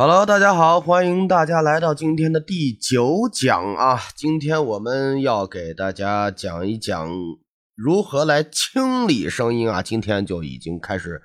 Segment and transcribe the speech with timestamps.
[0.00, 4.00] Hello，大家好，欢迎大家来到今天的第九讲啊！
[4.14, 7.10] 今天我们要给大家讲一讲
[7.74, 9.82] 如何来清理声音啊！
[9.82, 11.20] 今天就已经开始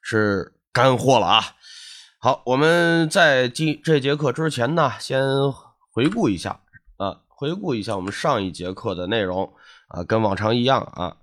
[0.00, 1.42] 是干货了啊！
[2.20, 5.20] 好，我们在今这节课之前呢，先
[5.92, 6.60] 回顾一下
[6.98, 9.52] 啊，回顾一下我们上一节课的内容
[9.88, 11.16] 啊，跟往常一样啊。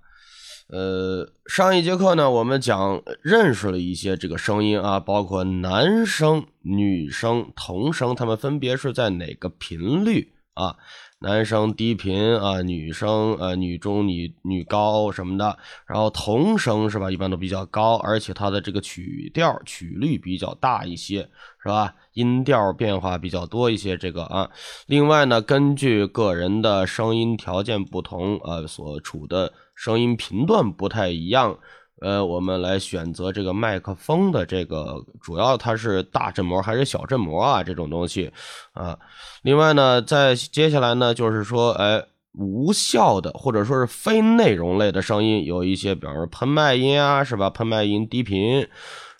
[0.72, 10.76] 呃，上一节课呢，我们讲认识了一些这个声音啊，包括男声、女声、童声，它们分别是在哪个频率啊？
[11.22, 17.10] 男生低频啊，女生呃女中、女女高什么的，然后童声是吧？
[17.10, 21.28] 一般都比较高，而且它的这个曲调曲率比较大一些，
[21.62, 21.92] 是吧？
[22.12, 24.48] 音调变化比较多一些，这个啊。
[24.86, 29.52] 另外呢，根据个人的声音条件不同，呃，所处的。
[29.80, 31.56] 声音频段不太一样，
[32.02, 37.62] 呃，我们来选择这个麦克风的这个主要它是大振膜还是小振膜啊？
[37.62, 38.30] 这种东西
[38.74, 38.98] 啊。
[39.40, 47.48] 另外呢，在接下来呢，就是说，哎，无效的或者说是非内容类的声音，有一些，比方说喷麦音啊，是吧？
[47.48, 48.68] 喷麦音低频，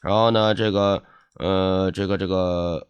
[0.02, 1.02] 然后呢，这个，
[1.38, 2.86] 呃，这个这个。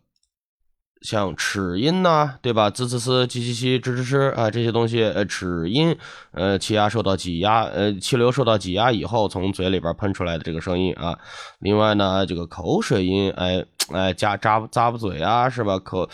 [1.03, 2.69] 像齿音呐，对吧？
[2.69, 5.97] 滋滋滋，叽叽叽，吱吱吱啊，这些东西，呃，齿音，
[6.33, 11.19] 呃，气压受到挤压，呃，气流受到挤压以后，从嘴里边喷出来的这个声音啊。
[11.61, 15.79] 另外呢，这个口水音，哎哎，夹扎扎巴嘴啊，是吧？
[15.79, 16.07] 口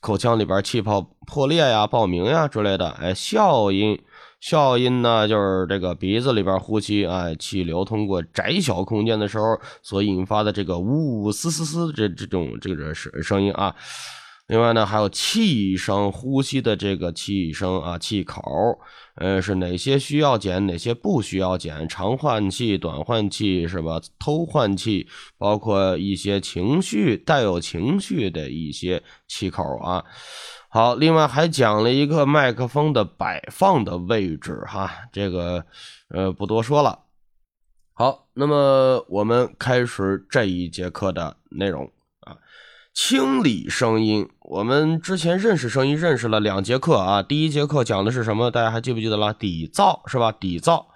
[0.00, 2.88] 口腔里边气泡破裂呀、爆鸣呀之类的。
[2.92, 4.00] 哎，笑音，
[4.40, 13.76] 笑音呢，就是这个鼻子里边呼吸啊，气流通过窄小空间的时候所引发的这个呜呜嘶嘶嘶这这种这个声声音啊。
[14.50, 18.80] 另外呢，还有气声，呼吸的这个气声啊，气口，
[19.14, 21.88] 呃，是哪些需要减，哪些不需要减？
[21.88, 24.00] 长换气、短换气是吧？
[24.18, 25.06] 偷换气，
[25.38, 30.04] 包括一些情绪带有情绪的一些气口啊。
[30.68, 35.64] 好，另外还讲了一个麦克风的摆放的位置哈，这个
[36.08, 36.98] 呃不多说了。
[37.92, 41.88] 好，那么我们开始这一节课的内容
[42.22, 42.36] 啊。
[42.92, 47.22] 清理声音，我们之前认识声音认识了两节课啊。
[47.22, 48.50] 第一节课讲的是什么？
[48.50, 49.32] 大家还记不记得了？
[49.32, 50.32] 底噪是吧？
[50.32, 50.86] 底噪。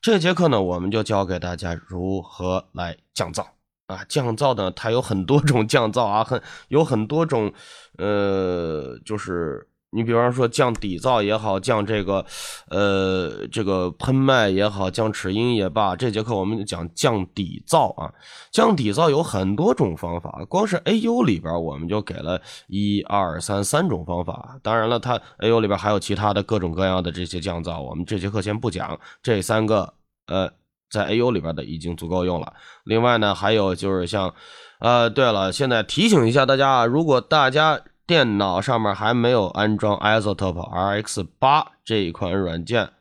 [0.00, 3.44] 这节课呢，我们就教给大家如何来降噪
[3.86, 4.02] 啊。
[4.08, 7.52] 降噪呢，它有很多种降噪啊，很有很多种，
[7.98, 9.68] 呃，就是。
[9.96, 12.22] 你比方说降底噪也好，降这个，
[12.68, 18.12] 呃，这个喷麦也好，降齿音也罢，这节课我们讲降底噪啊。
[18.52, 24.58] 降底噪有很多种方法，光是 A U 里边我们就给了一二三三种方法。
[24.62, 29.00] 当然了，它 A U 里边还有其他的各种各样的这些降噪，我们这节课先不讲。
[29.22, 29.94] 这三个，
[30.26, 30.50] 呃，
[30.90, 32.52] 在 A U 里边的已经足够用了。
[32.84, 34.34] 另外呢，还有就是像，
[34.80, 37.80] 呃，对了，现在提醒一下大家啊，如果大家。
[38.06, 42.92] 电脑上面还没有安装 Isotope RX 八这一款软件，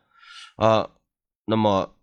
[0.55, 0.89] 啊，
[1.45, 1.95] 那么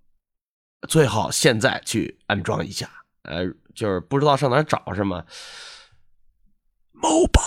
[0.88, 2.88] 最好现在去安装一下。
[3.22, 5.24] 呃，就是不知道上哪找是吗？
[6.92, 7.42] 某宝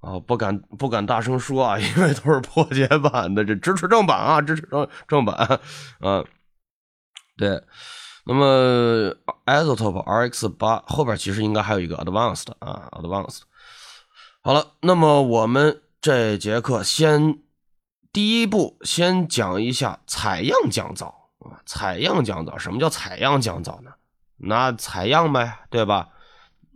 [0.00, 5.60] 啊，不敢不敢大声说啊，因为都是破解版的，这支持正版啊，支持正正版。
[6.00, 6.24] 嗯，
[7.36, 7.62] 对。
[8.28, 13.42] 那么 Isotope RX 八后边其实应该还有一个 Advanced 啊，Advanced。
[14.46, 17.40] 好了，那么我们这节课先
[18.12, 21.06] 第一步先讲一下采样降噪
[21.40, 23.90] 啊，采样降噪，什么叫采样降噪呢？
[24.36, 26.10] 拿采样呗，对吧？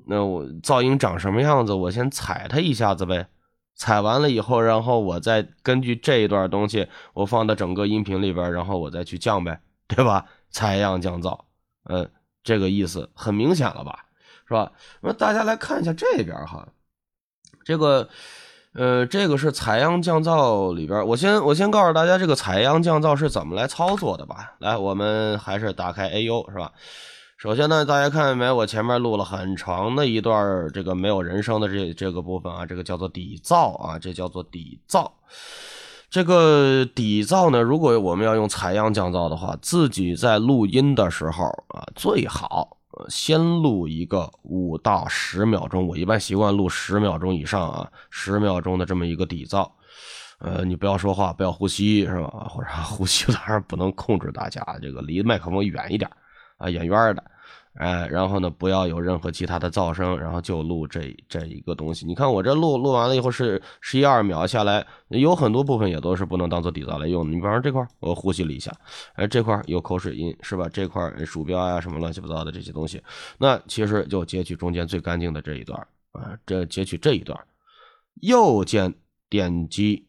[0.08, 3.28] 那我噪音长什么样子，我先采它一下子呗，
[3.76, 10.26] 采完了以后，然后我再根据这一段东西，我放到整个音频里边，然后我再去降呗，对吧？
[10.50, 11.38] 采样降噪，
[11.84, 12.10] 嗯，
[12.42, 14.06] 这个意思很明显了吧，
[14.48, 14.72] 是吧？
[15.02, 16.66] 那大家来看一下这边哈。
[17.70, 18.08] 这个，
[18.74, 24.54] 呃，这个是采样降噪里边，我先我先告诉大家这个采样降噪是怎么来操作的吧。
[24.58, 26.72] 来，我们还是打开 A U 是吧？
[27.36, 28.50] 首先呢，大家看见没？
[28.50, 35.08] 我前面录了很长的一段这个没有人声的这这个部分啊，这个叫做底噪啊，这叫做底噪。
[36.10, 42.79] 这个底噪呢，如果我们要用采样降噪的话，自己在录音的时候啊，最好。
[43.08, 49.70] 先录一个五到十秒钟，我一般习惯录十秒钟以上啊，十秒钟的这么一个底噪。
[50.38, 52.28] 呃，你不要说话，不要呼吸，是吧？
[52.48, 56.10] 或者呼吸当然不能控制，大家这个离麦克风远一点
[56.56, 57.22] 啊，远远的。
[57.80, 62.04] 哎，然后呢，不要有任何其他的噪声，然后就录这这一个东西。
[62.04, 67.30] 你看我这录录完了以后是十一二秒下来，有很多部分也都是不能当做底噪来用的。
[67.30, 68.70] 你比方说这块我呼吸了一下，
[69.14, 70.68] 哎，这块有口水音是吧？
[70.70, 73.02] 这块鼠标呀什么乱七八糟的这些东西，
[73.38, 75.80] 那其实就截取中间最干净的这一段
[76.12, 77.40] 啊，这截取这一段，
[78.20, 78.92] 右键
[79.30, 80.06] 点击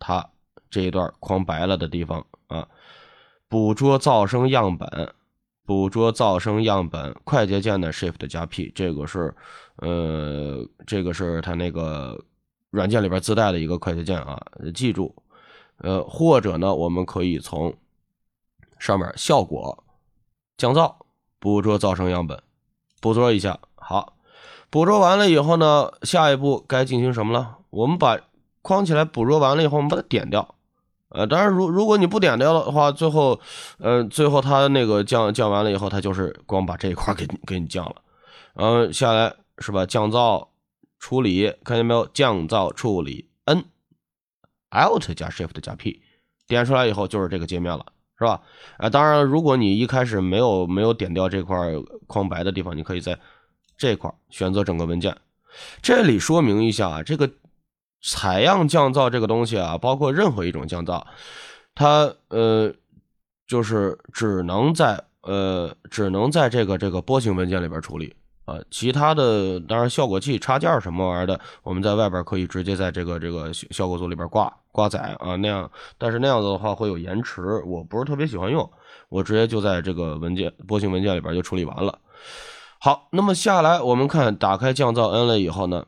[0.00, 0.28] 它
[0.68, 2.66] 这一段框白了的地方啊，
[3.48, 5.14] 捕捉噪声样本，
[5.66, 9.34] 捕捉噪声样本，快捷键的 Shift 加 P，这个是
[9.76, 12.24] 呃，这个是它那个
[12.70, 14.40] 软件里边自带的一个快捷键啊，
[14.74, 15.14] 记住，
[15.78, 17.74] 呃，或者呢，我们可以从
[18.78, 19.84] 上面效果
[20.56, 20.94] 降噪，
[21.38, 22.42] 捕捉噪声样本，
[23.00, 24.14] 捕捉一下，好。
[24.68, 27.58] 捕捉完了以后呢，下一步该进行什么了？
[27.70, 28.18] 我们把
[28.62, 30.55] 框起来捕捉完了以后，我们把它点掉。
[31.10, 33.40] 呃，当然，如如果你不点掉的话，最后，
[33.78, 37.96] 呃，最后它那个降降完了以后，它就是光把这一块给给你降了。
[38.54, 39.86] 嗯，下来是吧？
[39.86, 40.48] 降噪
[40.98, 42.06] 处理，看见没有？
[42.08, 46.02] 降噪处理，N，Alt 加 Shift 加 P，
[46.46, 47.86] 点出来以后就是这个界面了，
[48.18, 48.42] 是吧？
[48.78, 51.56] 啊，当然，如果你一开始没有没有点掉这块
[52.06, 53.18] 框白的地方，你可以在。
[53.78, 55.14] 这块选择整个文件，
[55.82, 57.30] 这里说明一下啊，这个
[58.02, 61.02] 采样降噪这个东西啊，包括任何一种降噪，
[61.74, 62.72] 它呃
[63.46, 68.14] 就是只能在呃只能在这个这个波形文件里边处理
[68.44, 78.70] 啊，其他的当然效果器插件什么玩意儿的，我们在外边可以直接在这个这个效果组里边挂挂载啊那样，但是那样子的话会有延迟，我不是特别喜欢用，
[79.08, 81.98] 我直接就在这个文件波形文件里边就处理完了。
[82.78, 85.84] 好，那么下来我们看，打开降噪 N 了以后呢，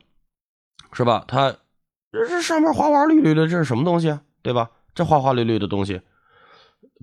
[0.91, 1.23] 是吧？
[1.27, 1.55] 它
[2.11, 4.19] 这这上面花花绿绿的，这是什么东西？
[4.41, 4.71] 对吧？
[4.95, 6.01] 这花花绿绿的东西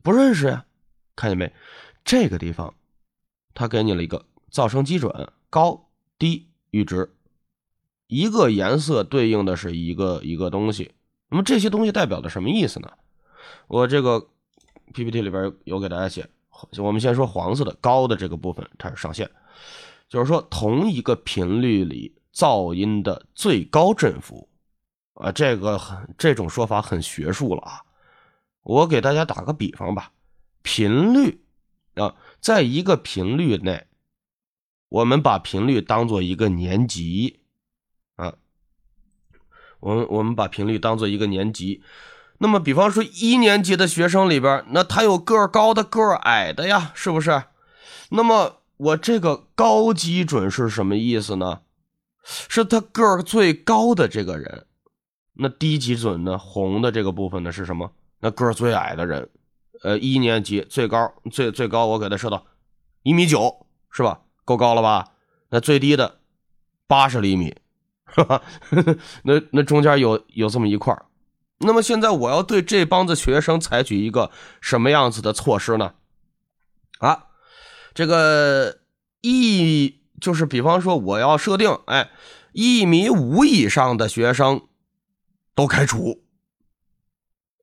[0.02, 0.64] 不认识呀，
[1.14, 1.52] 看见没？
[2.04, 2.74] 这个地方
[3.54, 5.88] 它给你了一个噪声基准，高
[6.18, 7.14] 低阈值，
[8.06, 10.92] 一个颜色对应的是一个一个东西。
[11.28, 12.90] 那么这些东西代表的什么意思呢？
[13.68, 14.28] 我这个
[14.92, 16.28] PPT 里边有给大家写，
[16.78, 19.30] 我们先说黄色的高的这个部分，它是上限。
[20.08, 24.48] 就是说，同一个频率里噪音的最高振幅，
[25.16, 27.82] 啊，这个很这种说法很学术了啊。
[28.62, 30.12] 我给大家打个比方吧，
[30.62, 31.42] 频率
[31.94, 33.86] 啊，在一个频率内，
[34.88, 37.40] 我们把频率当做一个年级
[38.16, 38.34] 啊，
[39.80, 41.82] 我们我们把频率当做一个年级。
[42.38, 47.44] 那么，比方说一年级的学生里边，那他有个高的，个矮的呀，是不是？
[48.10, 48.62] 那么。
[48.78, 51.62] 我这个高基准是什么意思呢？
[52.22, 54.65] 是他个儿最高的这个人。
[55.38, 56.38] 那低基准呢？
[56.38, 57.92] 红的这个部分呢是什么？
[58.20, 59.28] 那个最矮的人。
[59.82, 62.46] 呃，一年级最高最最高，我给他设到
[63.02, 64.20] 一米九，是吧？
[64.44, 65.12] 够高了吧？
[65.50, 66.20] 那最低的
[66.86, 67.54] 八十厘米，
[68.14, 68.42] 是吧？
[69.24, 70.96] 那那中间有有这么一块
[71.58, 74.30] 那么现在我要对这帮子学生采取一个
[74.60, 75.92] 什么样子的措施呢？
[76.98, 77.26] 啊？
[77.94, 78.78] 这个
[79.20, 82.10] 一就是比方说，我要设定，哎，
[82.52, 84.62] 一米五以上的学生
[85.56, 86.22] 都开除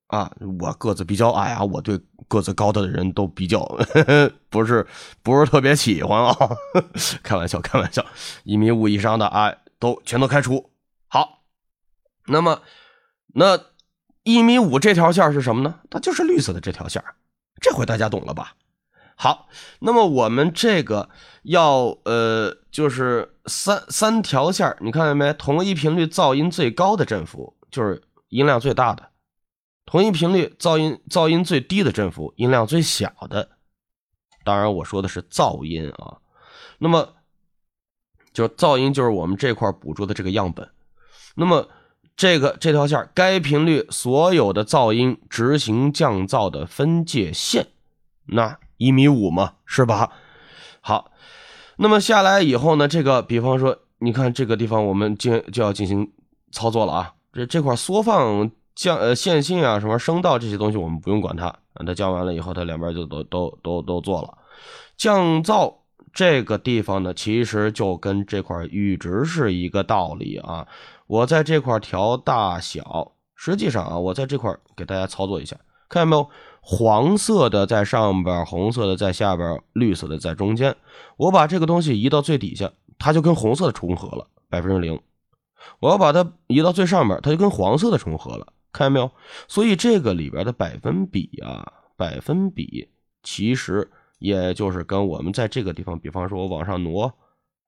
[0.07, 0.29] 啊。
[0.59, 1.97] 我个子比较矮啊，我对
[2.27, 3.63] 个子高的人都比较
[4.49, 4.85] 不是
[5.21, 6.35] 不是特别喜欢啊。
[7.23, 8.05] 开玩笑，开玩笑，
[8.43, 10.71] 一米五以上的啊，都全都开除。
[11.07, 11.43] 好，
[12.27, 12.61] 那么
[13.35, 13.57] 那
[14.23, 15.79] 一米五这条线是什么呢？
[15.89, 17.01] 它就是绿色的这条线
[17.61, 18.55] 这回大家懂了吧？
[19.15, 19.47] 好，
[19.79, 21.09] 那么我们这个
[21.43, 25.31] 要呃，就是三三条线你看见没？
[25.33, 29.09] 同一频率噪音最高的振幅就是音量最大的，
[29.85, 33.49] 同一频率噪音噪音最低的振幅音量最小的。
[34.45, 36.19] 当然我说的是噪音啊。
[36.77, 37.15] 那么
[38.31, 40.69] 就噪音就是我们这块捕捉的这个样本。
[41.35, 41.67] 那么
[42.15, 47.67] 这个这条线，该频率所有的噪音执行降噪的分界线，
[48.27, 48.59] 那。
[48.77, 50.11] 一米五嘛，是吧？
[50.81, 51.11] 好，
[51.77, 56.11] 那么下来以后呢，这个比方说，你看这个地方，我们进就要进行
[56.51, 57.13] 操作了啊。
[57.33, 61.53] 这这块缩放降呃线性啊，什么声道这些东西，我们不用管它。
[61.85, 64.37] 它降完了以后，它两边就都都都都做了。
[64.95, 65.73] 降噪
[66.13, 70.67] 这个地方呢，其实就跟这块阈值是一个道理啊。
[71.07, 75.57] 我在这块调大小，实际上啊，我在这块给大家操作一下，
[75.89, 76.29] 看见没有？
[76.61, 80.73] 黄色的在上边，红色的在下边，绿色的在中间。
[81.17, 84.97] 我把这个东西移到最底下，它就跟红色的重合了，百分之零。
[85.79, 89.11] 我要把它移到最上面，它就跟黄色的重合了，看见没有？
[89.47, 91.65] 所以这个里边的百分比啊，
[91.95, 92.89] 百分比
[93.21, 93.89] 其实
[94.19, 97.13] 也就是跟我们在这个地方，比方说我往上挪，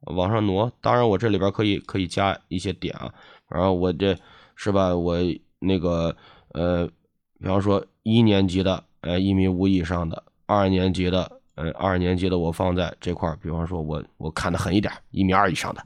[0.02, 0.72] 往上挪。
[0.82, 3.14] 当然我这里边可以可以加一些点啊，
[3.50, 4.18] 然后我这
[4.56, 4.96] 是吧？
[4.96, 5.18] 我
[5.60, 6.16] 那个
[6.54, 6.90] 呃。
[7.38, 15.84] 比方说一年级的，呃，一米五以上的；二年级的，呃，二年级的我放在这块比方说我我看的狠一点，一米二以上的，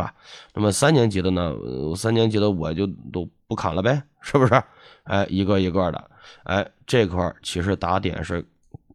[0.00, 0.14] 是吧？
[0.54, 1.54] 那么三年级的呢？
[1.94, 4.62] 三年级的我就都不砍了呗，是不是？
[5.04, 6.10] 哎，一个一个的，
[6.44, 8.42] 哎，这块其实打点是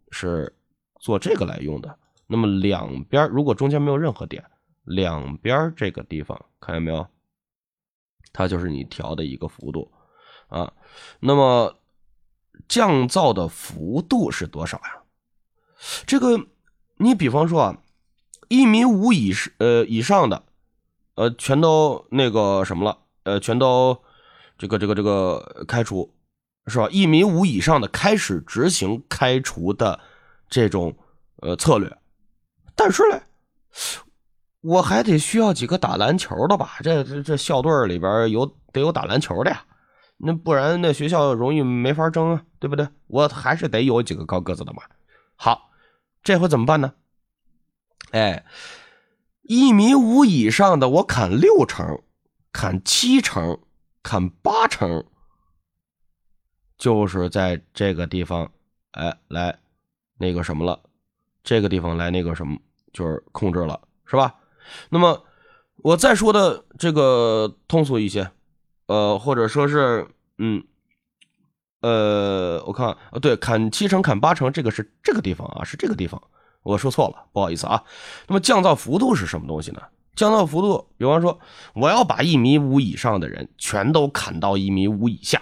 [0.09, 0.51] 是
[0.99, 1.95] 做这个来用的。
[2.25, 4.43] 那么两边如果中间没有任何点，
[4.83, 7.05] 两边这个地方看见没有？
[8.33, 9.91] 它就是你调的一个幅度
[10.47, 10.73] 啊。
[11.19, 11.77] 那么
[12.67, 15.03] 降噪的幅度是多少呀？
[16.07, 16.47] 这个
[16.97, 17.77] 你比方说啊，
[18.47, 20.43] 一米五以呃以上的，
[21.15, 23.97] 呃全都那个什么了，呃全都
[24.57, 26.13] 这个这个这个开除
[26.67, 26.87] 是吧？
[26.91, 29.99] 一米五以上的开始执行开除的
[30.49, 30.95] 这种
[31.41, 31.97] 呃策略。
[32.75, 33.21] 但是嘞，
[34.61, 36.77] 我还得需要几个打篮球的吧？
[36.81, 39.63] 这这这校队里边有得有打篮球的呀，
[40.17, 42.87] 那不然那学校容易没法争啊，对不对？
[43.07, 44.83] 我还是得有几个高个子的嘛。
[45.35, 45.69] 好，
[46.23, 46.93] 这回怎么办呢？
[48.11, 48.45] 哎，
[49.47, 52.01] 一米五以上的我砍六成，
[52.51, 53.59] 砍七成，
[54.01, 55.05] 砍八成，
[56.77, 58.51] 就是在这个地方，
[58.91, 59.59] 哎，来
[60.17, 60.79] 那个什么了。
[61.43, 62.57] 这个地方来那个什么，
[62.91, 64.33] 就是控制了，是吧？
[64.89, 65.23] 那么
[65.77, 68.31] 我再说的这个通俗一些，
[68.87, 70.07] 呃，或者说是，
[70.39, 70.65] 嗯，
[71.81, 76.19] 呃，我看，对，砍七成，砍八成，这个是这个地方啊，是这个地方，
[76.65, 77.83] 我说错了，不好意思啊。
[78.27, 79.81] 那么降噪幅度是什么东西呢？
[80.15, 81.39] 降噪幅度，比方说，
[81.75, 85.41] 我要把一米五以上的人全都砍到一米五以下。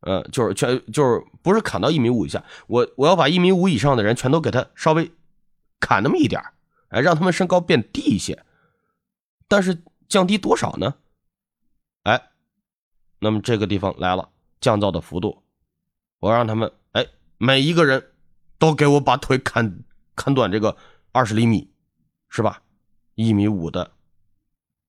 [0.00, 5.10] 呃，就是全就是不是砍到一米五以下，我我要把一米五以上的人全都给他稍微
[5.78, 6.42] 砍那么一点
[6.88, 8.44] 哎，让他们身高变低一些，
[9.46, 10.94] 但是降低多少呢？
[12.04, 12.30] 哎，
[13.20, 15.42] 那么这个地方来了，降噪的幅度，
[16.20, 17.06] 我让他们哎，
[17.36, 18.12] 每一个人
[18.58, 19.84] 都给我把腿砍
[20.18, 20.76] 砍短这个
[21.12, 21.70] 二十厘米，
[22.28, 22.60] 是吧？
[23.14, 23.88] 一米五的，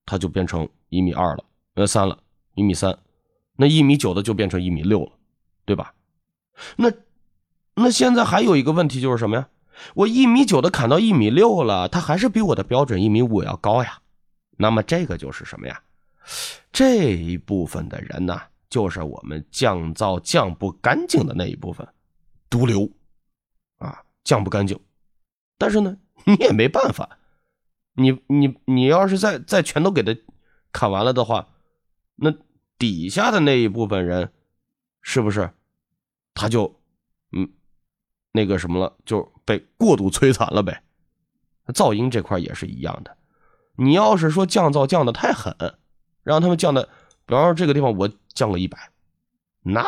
[0.08, 1.46] 它就变成一米二了，
[1.76, 2.18] 呃，三了，
[2.56, 2.98] 一米三。
[3.56, 5.12] 那一米九的就变成一米六了，
[5.66, 5.94] 对吧？
[6.76, 6.92] 那
[7.76, 9.48] 那现在还有一个问题就是什么呀？
[9.94, 14.02] 我一米九的砍到一米六了，他还是比我的标准一米五要高呀。
[14.58, 15.82] 那么这个就是什么呀？
[16.72, 21.88] 这一部分的人呢，就是我们降噪降不干净的那一部分
[22.50, 22.90] 毒瘤
[23.78, 24.78] 啊，降不干净。
[25.60, 27.20] 但是呢，你也没办法，
[27.94, 30.20] 你你你要是再再全都给他
[30.72, 31.50] 砍完了的话，
[32.16, 32.34] 那。
[32.80, 34.32] 底下的那一部分人，
[35.02, 35.52] 是不是
[36.34, 36.80] 他就
[37.34, 37.52] 嗯
[38.32, 40.82] 那个什么了，就被过度摧残了呗？
[41.74, 43.18] 噪音这块也是一样的。
[43.76, 45.54] 你要是说降噪降的太狠，
[46.24, 46.88] 让他们降的，
[47.26, 48.78] 比方说这个地方我降个一百，
[49.64, 49.84] 那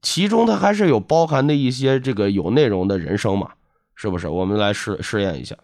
[0.00, 3.54] 其中它还是有包含的一些这个有内容的人声嘛？
[4.02, 4.26] 是不是？
[4.26, 5.56] 我们来试试验一下。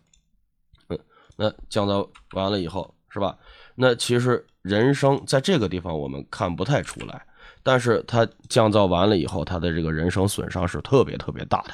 [0.87, 0.99] 嗯，
[1.37, 3.37] 那降噪完了以后，是吧？
[3.75, 4.47] 那其实。
[4.63, 7.27] 人声在这个地方我们看不太出来，
[7.63, 11.73] 但是它降噪完了以后，它的这个人声损伤是特别特别大的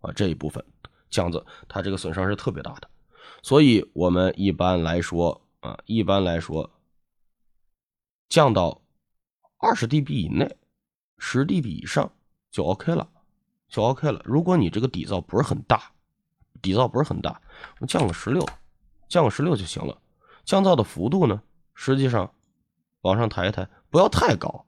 [0.00, 0.12] 啊！
[0.14, 0.62] 这一部分
[1.08, 2.88] 降噪，它这个损伤是特别大的，
[3.42, 6.70] 所以我们一般来说啊，一般来说
[8.28, 8.82] 降到
[9.56, 10.54] 二十 dB 以内，
[11.16, 12.12] 十 dB 以上
[12.50, 13.08] 就 OK 了，
[13.70, 14.20] 就 OK 了。
[14.26, 15.90] 如果你这个底噪不是很大，
[16.64, 17.38] 底噪不是很大，
[17.86, 18.44] 降个十六，
[19.06, 20.00] 降个十六就行了。
[20.46, 21.42] 降噪的幅度呢？
[21.74, 22.32] 实际上，
[23.02, 24.64] 往上抬一抬，不要太高，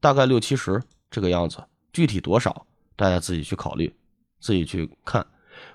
[0.00, 1.64] 大概六七十这个样子。
[1.92, 3.96] 具体多少，大家自己去考虑，
[4.38, 5.26] 自己去看。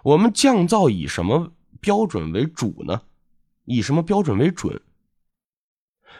[0.03, 3.01] 我们降噪以什么标准为主呢？
[3.63, 4.79] 以什么标准为准？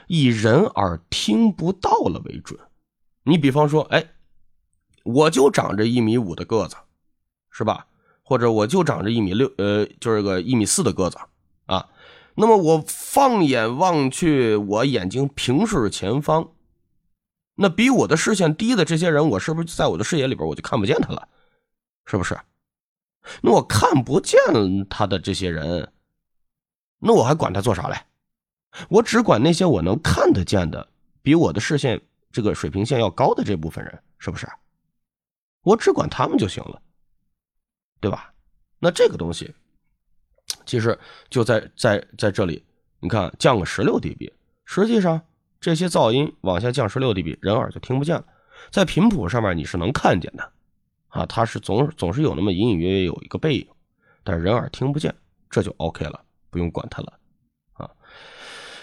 [0.08, 2.60] 以人耳听不到了为准。
[3.24, 4.12] 你比方说，哎，
[5.04, 6.76] 我就长着一米五的个子，
[7.52, 7.88] 是吧？
[8.26, 11.18] 或者我就长着一米六，呃，就是个一米四的个子
[11.68, 11.88] 啊。
[12.36, 16.50] 那么我放眼望去，我眼睛平视前方，
[17.56, 21.30] 那比我的视线低的这些人，我是不是在我的视野里边我就看不见他了？
[22.06, 22.38] 是不是？
[23.42, 24.38] 那我看不见
[24.90, 25.92] 他的这些人，
[27.00, 27.96] 那我还管他做啥嘞？
[28.90, 30.90] 我只管那些我能看得见的，
[31.22, 32.02] 比我的视线
[32.32, 34.46] 这个水平线要高的这部分人，是不是？
[35.62, 36.82] 我只管他们就行了，
[38.00, 38.34] 对吧？
[38.80, 39.54] 那这个东西。
[40.66, 40.98] 其实
[41.30, 42.64] 就在在在这里，
[43.00, 44.32] 你看降个十六 dB，
[44.66, 45.22] 实际上
[45.60, 48.26] 这些噪音往下降十六 dB，人耳就听不见了。
[48.72, 50.52] 在频谱上面你是能看见的，
[51.10, 53.68] 啊，它是总总是有那么隐隐约约有一个背影，
[54.24, 55.14] 但是人耳听不见，
[55.50, 57.14] 这就 OK 了，不用管它了，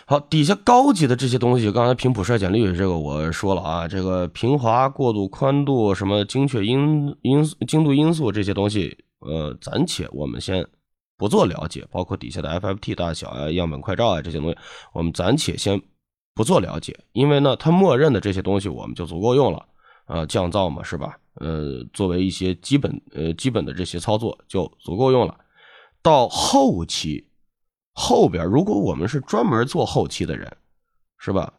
[0.07, 10.67] 好，底下高级的这些东西，刚才频谱衰减率这个我说了啊，这个平滑、过渡、宽度、什么精确因因精度因素这些东西，呃，暂且我们先。
[11.19, 14.57] 不做了解，包括底下的 FFT 大小啊、样本快照啊这些东西，
[14.93, 15.81] 我们暂且先
[16.35, 19.65] 不做了解，因为呢，它默认的这些东西我们就足够用了，
[20.07, 21.17] 呃，降噪嘛，是吧？
[21.35, 25.37] 呃，作为一些基本呃基本的这些操作就足够用了。
[26.03, 27.25] 到后期
[27.93, 30.51] 后边，如果我们是专门做后期的人，
[31.19, 31.53] 是吧？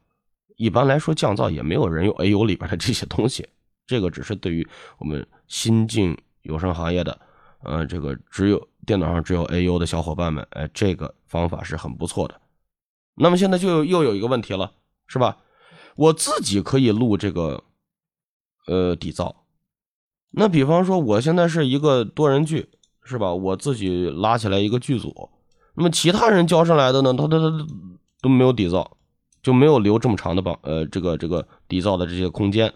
[0.56, 3.48] 一般来说降噪也没有人用 AU 里边的这些东西，
[3.88, 4.68] 这个只是对于
[5.00, 7.20] 我们新进有声行业的，
[7.64, 12.40] 呃，这个只有电脑上只有 AU 的小伙伴们，哎，这个方法是很不错的。
[13.16, 14.74] 那么现在就又有一个问题了，
[15.08, 15.38] 是吧？
[15.96, 17.64] 我自己可以录这个
[18.68, 19.36] 呃底噪。
[20.32, 22.70] 那比方说，我现在是一个多人剧，
[23.04, 23.34] 是吧？
[23.34, 25.30] 我自己拉起来一个剧组，
[25.76, 27.68] 那么其他人交上来的呢，他他他
[28.22, 28.92] 都没有底噪，
[29.42, 32.74] 就没有留这么长的榜呃这个这个底噪的这些空间，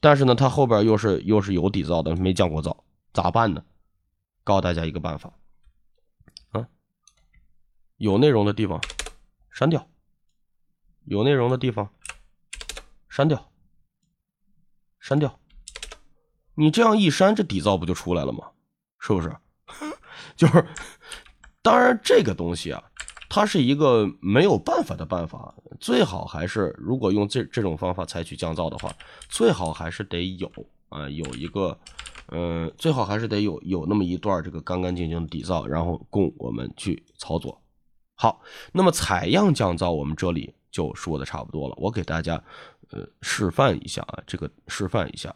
[0.00, 2.76] 但是呢，他后边又是又是有底噪的，没降过噪，
[3.12, 3.62] 咋办呢？
[4.44, 5.32] 告诉大家一个办法，
[6.52, 6.66] 啊，
[7.98, 8.80] 有内容的地方
[9.50, 9.86] 删掉，
[11.04, 11.90] 有内容的地方
[13.10, 13.50] 删掉，
[14.98, 15.38] 删掉。
[16.54, 18.48] 你这样一删，这底噪不就出来了吗？
[18.98, 19.36] 是不是？
[20.34, 20.66] 就是，
[21.62, 22.82] 当然这个东西啊，
[23.28, 25.54] 它是一个没有办法的办法。
[25.80, 28.92] 最好还是如果用这这种方法采取降噪的话，
[29.28, 30.50] 最好还是得有
[30.88, 31.78] 啊，有一个，
[32.28, 37.60] 嗯，最好还是得有有那么一段这个干干净净的底噪，然后供我们去操作。
[38.14, 38.40] 好，
[38.72, 41.74] 那么采样降噪，我们这里就说的差不多了。
[41.78, 42.42] 我给大家
[42.90, 45.32] 呃示范一下啊，这个示范一下。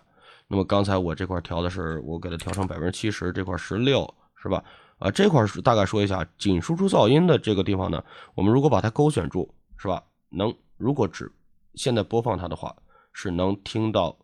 [0.49, 4.13] 那么刚才我这块调的是，我给它调成百分之七十，这块十六
[4.43, 4.65] 是吧？
[5.03, 8.05] 啊，这块是大概说一下，仅输出噪音的这个地方呢，
[8.37, 10.01] 我们如果把它勾选住，是吧？
[10.29, 11.29] 能，如果只
[11.75, 12.77] 现在播放它的话，
[13.13, 14.17] 是能听到，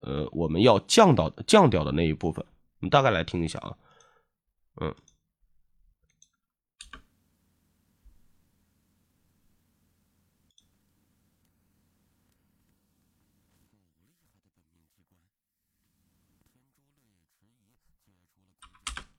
[0.00, 2.44] 呃，我们要降到降掉的那一部分。
[2.80, 3.76] 我们大概来听一下啊，
[4.80, 4.92] 嗯。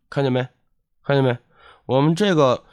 [0.10, 0.59] 看见没？
[1.10, 1.36] 看见没？
[1.88, 2.64] 我们这个，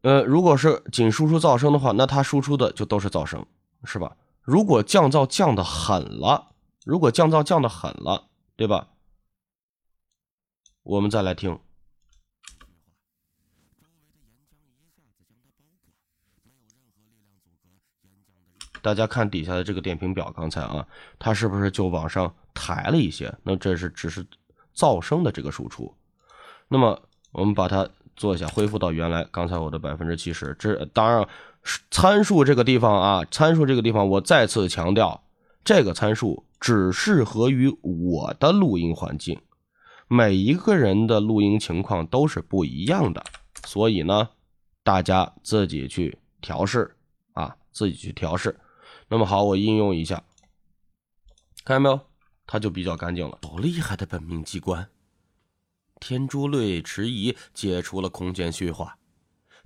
[0.00, 3.44] 呃，如果是仅输出噪声的话，那它输出的就都是噪声，
[3.84, 4.16] 是吧？
[4.40, 6.52] 如果降噪降的狠了，
[6.86, 8.88] 如果降噪降的狠了，对吧？
[10.82, 11.60] 我们再来听，
[18.80, 23.36] 大家看底下的这个电平表，刚才啊，它是不是就往上抬了一些？
[23.42, 24.26] 那这是只是
[24.74, 25.94] 噪声的这个输出。
[26.66, 26.98] 那么
[27.34, 30.56] 我们把它做一下，恢复到原来刚才我的百分之七十。
[30.56, 31.28] 这当然
[31.90, 35.24] 参数这个地方啊，参数这个地方我再次强调，
[35.64, 39.40] 这个参数只适合于我的录音环境，
[40.06, 43.24] 每一个人的录音情况都是不一样的，
[43.66, 44.28] 所以呢，
[44.84, 46.96] 大家自己去调试
[47.32, 48.56] 啊，自己去调试。
[49.08, 50.22] 那么好，我应用一下，
[51.64, 52.00] 看见没有？
[52.46, 53.38] 它就比较干净了。
[53.42, 54.86] 好厉害的本命机关！
[56.06, 58.98] 天珠泪迟疑，解除了空间虚化，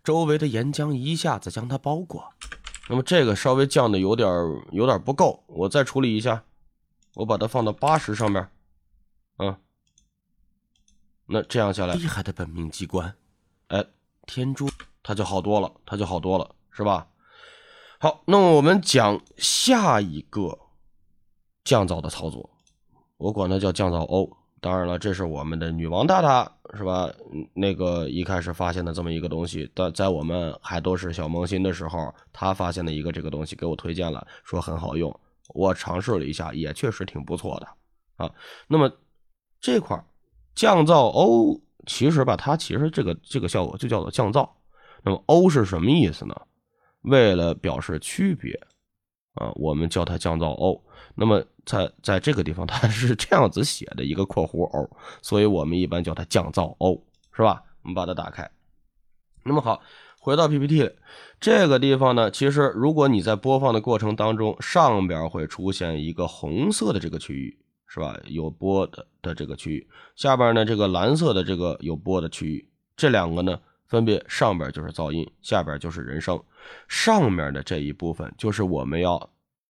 [0.04, 2.32] 周围的岩浆一下子将它包裹。
[2.88, 4.28] 那么这个稍微降的有点
[4.70, 6.44] 有点不够，我再处理一下，
[7.14, 8.48] 我把它放到八十上面，
[9.38, 9.58] 嗯，
[11.26, 13.16] 那这样下来，厉害的本命机关，
[13.66, 13.84] 哎，
[14.24, 14.70] 天珠
[15.02, 17.08] 它就好多了，它就好多了，是吧？
[17.98, 20.56] 好，那么我们讲下一个
[21.64, 22.48] 降噪的操作，
[23.16, 24.36] 我管它叫降噪 O。
[24.60, 27.08] 当然了，这是我们的女王大大，是吧？
[27.54, 35.14] 那个一开始发现的这么一个东西，在在我们还都是小萌新的时候，她发现的一个这个东西，给我推荐了，说很好用。
[35.54, 37.68] 我尝试了一下，也确实挺不错的
[38.24, 38.30] 啊。
[38.66, 38.90] 那么
[39.60, 39.98] 这块
[40.54, 44.48] 降噪 O，其实吧，它其实这个这个效果就叫做降噪。
[45.02, 46.34] 那么 O 是什么意思呢？
[47.02, 48.60] 为了表示区别
[49.38, 50.80] 啊，我们叫它降噪 O。
[51.14, 54.88] 那么在在这个地方，它是这样子写的一个括弧 O，
[55.20, 57.62] 所以我们一般叫它降噪 O，是吧？
[57.82, 58.48] 我们把它打开。
[59.44, 59.80] 那么好，
[60.20, 60.92] 回到 PPT，
[61.40, 68.16] 这个地方呢，其实如果你在播放的过程当中，上边会出现一个红色的这个区域，是吧？
[68.26, 76.40] 有播的的这个区域，下边呢这个蓝色的这个有播的区域，这两个呢分别上边就是噪音，下边就是人声，
[76.86, 79.30] 上面的这一部分就是我们要。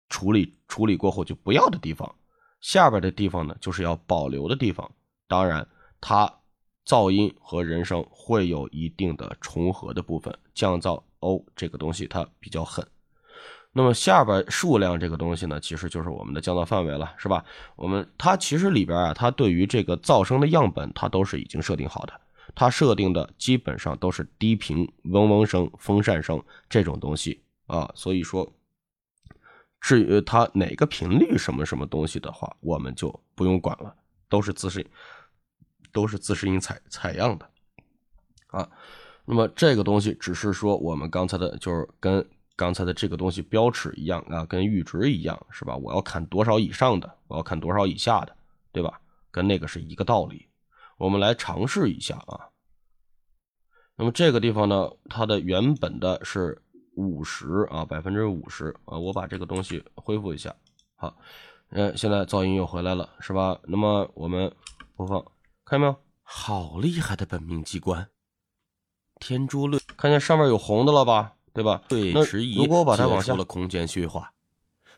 [0.07, 2.15] 处理处理过后就不要的地方，
[2.61, 4.89] 下边的地方呢就是要保留的地方。
[5.27, 5.67] 当然，
[5.99, 6.31] 它
[6.85, 10.33] 噪音和人声会有一定的重合的部分。
[10.53, 12.85] 降噪 O 这个东西它比较狠。
[13.71, 17.43] 那么下边数量这个东西呢，其实就是我们的降噪范围了，是吧？
[17.75, 22.13] 我们它其实里边啊，它对于这个噪声的样本它都是已经设定好的。
[22.53, 28.53] 它设定的基本上都是低频嗡嗡声、风扇声这种东西啊，所以说，
[29.81, 33.95] 至于它哪个频率什么什么东西的话，我们就不用管了，
[34.29, 34.87] 都是自适应，
[35.91, 37.49] 都是自适应采采样的
[38.47, 38.69] 啊。
[39.25, 42.23] 那么这个东西只是说我们刚才的，就是跟
[42.55, 45.75] 刚才的这个东西标尺一样啊，跟阈值一样，是吧？
[45.75, 48.35] 我要看多少以上的，我要看多少以下的，
[48.71, 49.01] 对吧？
[49.31, 50.47] 跟那个是一个道理。
[50.97, 52.49] 我们来尝试一下啊。
[53.95, 56.61] 那么这个地方呢，它的原本的是
[56.95, 58.97] 五十啊，百分之五十啊。
[58.97, 60.55] 我把这个东西恢复一下。
[60.95, 61.17] 好，
[61.69, 63.59] 嗯，现在噪音又回来了，是吧？
[63.63, 64.53] 那么我们
[64.95, 65.23] 播放，
[65.63, 65.95] 看见没有？
[66.23, 68.09] 好厉害的本命机关，
[69.19, 71.33] 天珠论，看见上面有红的了吧？
[71.53, 71.81] 对吧？
[71.87, 72.57] 对，迟疑。
[72.57, 74.33] 如果我把它往下了，空间虚化。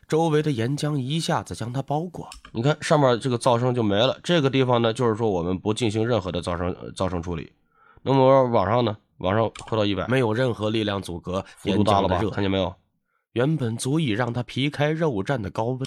[0.08, 4.18] 周围的岩浆一下子将它包裹，你看上面这个噪声就没了。
[4.24, 7.52] 这个地方呢，就是说我们不进行任何的噪声噪声处理。
[8.00, 12.18] 那么往上呢，往上扩到一百，没有任何力量阻隔，幅度大了吧？
[12.32, 12.74] 看见没有？
[13.32, 15.80] 原本足以让它皮开肉绽的高温，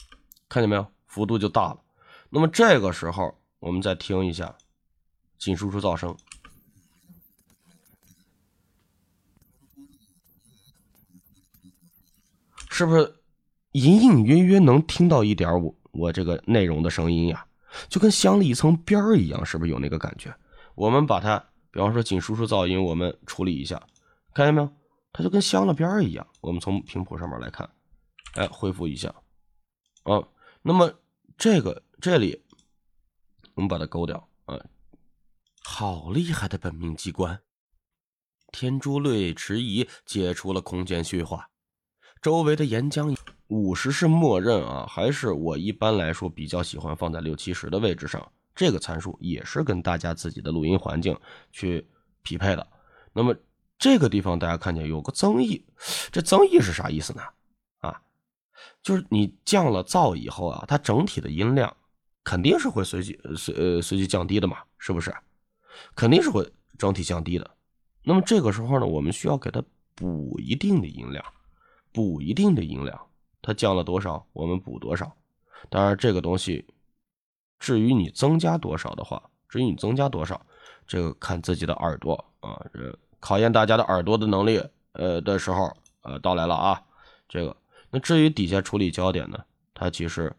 [0.47, 0.85] 看见没有？
[1.07, 1.79] 幅度就大了。
[2.29, 4.55] 那么这个时候，我们再听一下，
[5.39, 6.15] 仅输出噪声，
[12.69, 13.15] 是不是？
[13.73, 17.45] 隐隐约约能听到一点我我这个内容的声音呀，
[17.89, 20.33] 就跟镶了一层边儿一样，是不是有那个感觉？
[20.75, 21.37] 我们把它，
[21.69, 23.81] 比方说仅输出噪音，我们处理一下，
[24.33, 24.69] 看见没有？
[25.13, 26.25] 它就跟镶了边儿一样。
[26.39, 27.69] 我们从频谱上面来看，
[28.35, 29.13] 哎，恢复一下，
[30.03, 30.23] 啊，
[30.61, 30.93] 那么
[31.37, 32.41] 这个这里，
[33.53, 34.57] 我们把它勾掉，啊，
[35.63, 37.41] 好厉害的本命机关，
[38.53, 41.49] 天珠类迟疑解除了空间虚化，
[42.21, 43.15] 周围的岩浆。
[43.47, 48.31] 五十是默认啊，还是我一般来说比较喜欢放在六七十的位置上？
[48.55, 51.17] 这个参数也是跟大家自己的录音环境
[51.51, 51.85] 去
[52.21, 52.65] 匹配的。
[53.11, 53.35] 那么
[53.77, 55.65] 这个地方大家看见有个增益，
[56.13, 57.21] 这增益是啥意思呢？
[57.79, 58.01] 啊，
[58.81, 61.75] 就是你降了噪以后啊，它整体的音量
[62.23, 65.13] 肯定是会随即随呃随即降低的嘛，是不是？
[65.93, 67.51] 肯定是会整体降低的。
[68.01, 69.61] 那么这个时候呢，我们需要给它
[69.93, 71.25] 补一定的音量，
[71.91, 73.07] 补一定的音量。
[73.41, 75.11] 它降了多少，我们补多少。
[75.69, 76.65] 当然，这个东西，
[77.59, 80.45] 至于你增加多少的话，至于你增加多少，
[80.85, 82.63] 这个看自己的耳朵啊。
[82.73, 86.83] 这考验大家的耳朵的能力，呃的时候，呃到来了啊。
[87.27, 87.55] 这个，
[87.89, 90.35] 那至于底下处理焦点呢，它其实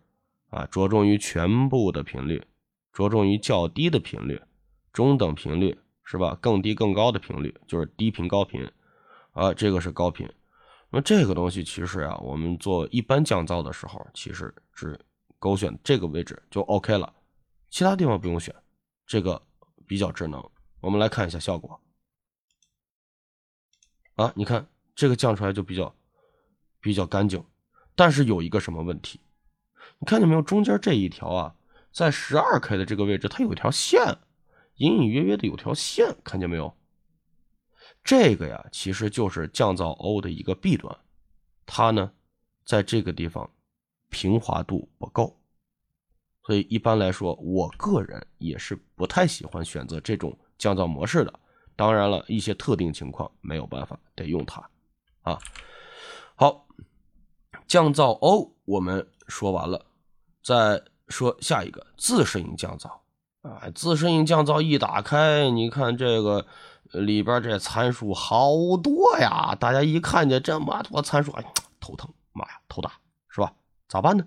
[0.50, 2.44] 啊着重于全部的频率，
[2.92, 4.40] 着重于较低的频率，
[4.92, 6.36] 中等频率是吧？
[6.40, 8.68] 更低更高的频率就是低频高频
[9.32, 10.28] 啊，这个是高频。
[10.94, 14.98] 那这个东西其实啊，我们做一般降噪的时候，其实只
[15.38, 17.10] 勾选这个位置就 OK 了，
[17.70, 18.54] 其他地方不用选，
[19.06, 19.40] 这个
[19.86, 20.38] 比较智能。
[20.80, 21.80] 我们来看一下效果
[24.16, 25.94] 啊，你看这个降出来就比较
[26.78, 27.42] 比较干净，
[27.94, 29.18] 但是有一个什么问题？
[29.98, 30.42] 你看见没有？
[30.42, 31.54] 中间这一条啊，
[31.90, 34.18] 在十二 K 的这个位置，它有一条线，
[34.76, 36.76] 隐隐约约的有条线，看见没有？
[38.04, 40.94] 这个呀，其实就是降噪 O 的一个弊端，
[41.64, 42.10] 它呢，
[42.64, 43.48] 在这个地方
[44.10, 45.38] 平滑度不够，
[46.44, 51.32] 所以一般来说，我个人也是不太喜欢选择这种降噪模式的。
[51.76, 54.68] 当然了，一些特定情况没有办法得用它
[55.22, 55.38] 啊。
[56.34, 56.66] 好，
[57.68, 59.86] 降噪 O 我们说完了，
[60.42, 62.90] 再说下一个自适应降噪
[63.42, 63.70] 啊。
[63.72, 66.44] 自适应降噪一打开，你看这个。
[66.92, 69.54] 里边这参数好多呀！
[69.58, 71.44] 大家一看见这么多参数，哎，
[71.80, 72.92] 头疼，妈呀，头大，
[73.28, 73.52] 是吧？
[73.88, 74.24] 咋办呢？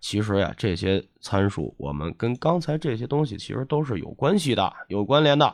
[0.00, 5.46] 其实呀，这些参数我们跟刚才这些东西其实都是有关系的，有关联的，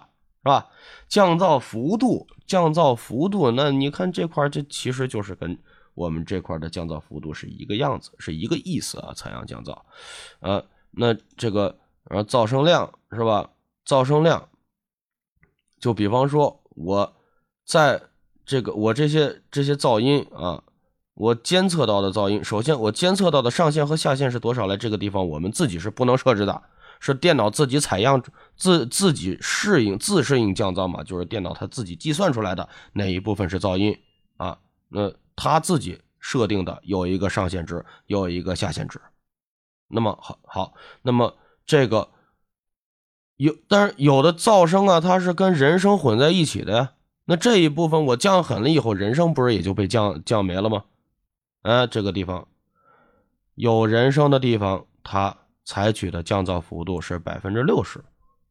[0.43, 0.67] 是吧？
[1.09, 5.57] 降噪幅度，降噪幅度，那你看这块，这其实就是跟
[5.95, 9.13] 我们这块的降噪幅度是一个样子，是一个意思啊。
[9.15, 9.79] 采样降噪，
[10.41, 11.79] 呃，那这个
[12.11, 13.49] 呃噪声量是吧？
[13.87, 14.49] 噪声量。
[15.83, 17.17] 就比方说，我
[17.67, 18.01] 在
[18.47, 20.63] 这个我这些这些噪音啊，
[21.15, 24.69] 我监测到的噪音，首先我监测到的上限和下限是多少？
[24.69, 26.63] 来这个地方我们自己是不能设置的，
[27.01, 28.23] 是电脑自己采样
[28.57, 33.99] 自自己适应自适应降噪嘛，就是电脑它自己计算出来的哪一部分是噪音
[34.37, 34.57] 啊？
[34.89, 39.01] 那它自己设定的有一个上限值，有一个下限值。
[39.89, 42.09] 那么好好，那么这个。
[43.37, 46.93] 有，但是有的噪声啊，它是跟人声混在一起的呀。
[47.25, 50.85] 那这一部分我降狠了以后，人声不是也就被降降没了吗？
[51.63, 52.49] 哎，这个地方
[53.55, 58.05] 有人声的地方，它采取的降噪幅度是百分之六十，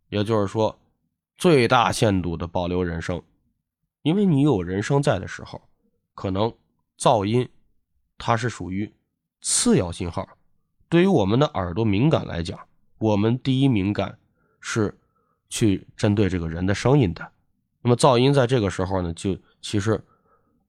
[0.09, 0.79] 也就是说，
[1.37, 3.21] 最大限度的保留人声，
[4.03, 5.61] 因为你有人声在的时候，
[6.15, 6.53] 可能
[6.97, 7.49] 噪音
[8.17, 8.93] 它是属于
[9.41, 10.27] 次要信号。
[10.87, 12.57] 对于我们的耳朵敏感来讲，
[12.99, 14.17] 我们第一敏感
[14.61, 14.97] 是
[15.49, 17.29] 去针对这个人的声音的。
[17.81, 20.01] 那么噪音在这个时候呢，就其实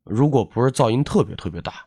[0.02, 1.86] 如果不是噪音特别特别大，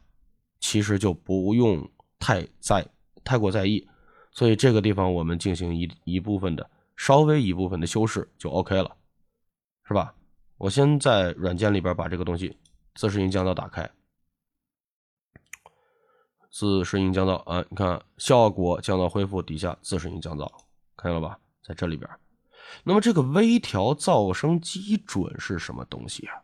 [0.60, 1.89] 其实就不用
[2.20, 2.88] 太在
[3.24, 3.86] 太过在意。
[4.32, 8.96] 所以这个地方我们进行一一部分的稍微一部分的修饰就 OK 了，
[9.88, 10.13] 是吧？
[10.58, 12.58] 我先在软件里边把这个东西
[12.96, 13.89] 自适应降噪打开。
[16.52, 20.50] 自适应降噪啊，你看效果降噪恢复底下自适应降噪，
[20.96, 21.38] 看见了吧？
[21.65, 22.10] 在这里边。
[22.84, 26.43] 那么这个微调噪声基准是什么东西啊？